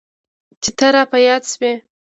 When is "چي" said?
0.61-0.71